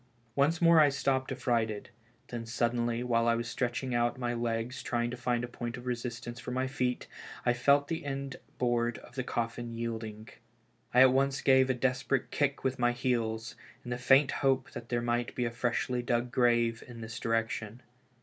Once 0.35 0.59
more 0.59 0.79
I 0.79 0.89
stopped 0.89 1.31
affrighted; 1.31 1.91
then 2.29 2.47
suddenly, 2.47 3.03
while 3.03 3.27
I 3.27 3.35
was 3.35 3.47
stretching 3.47 3.93
out 3.93 4.17
my 4.17 4.33
legs 4.33 4.81
trying 4.81 5.11
to 5.11 5.15
find 5.15 5.43
a 5.43 5.47
point 5.47 5.77
of 5.77 5.85
resistance 5.85 6.39
for 6.39 6.49
my 6.49 6.65
feet, 6.65 7.05
I 7.45 7.53
felt 7.53 7.87
the 7.87 8.03
end 8.03 8.37
board 8.57 8.97
of 8.97 9.13
the 9.13 9.23
coffin 9.23 9.75
yielding. 9.75 10.29
I 10.91 11.01
at 11.01 11.13
once 11.13 11.41
gave 11.41 11.69
a 11.69 11.75
desperate 11.75 12.31
kick 12.31 12.63
with 12.63 12.79
my 12.79 12.93
heels, 12.93 13.55
in 13.83 13.91
the 13.91 13.97
faint 13.99 14.31
hope 14.31 14.71
that 14.71 14.89
there 14.89 15.03
might 15.03 15.35
be 15.35 15.45
a 15.45 15.51
freshly 15.51 16.01
dug 16.01 16.31
grave 16.31 16.83
in 16.87 17.01
this 17.01 17.19
direction. 17.19 17.83